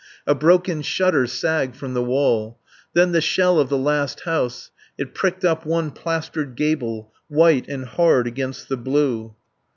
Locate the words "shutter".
0.81-1.27